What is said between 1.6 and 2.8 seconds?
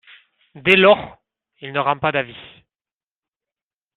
ne rend pas d’avis.